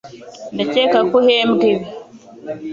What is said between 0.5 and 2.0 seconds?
Ndakeka ko uhembwa ibi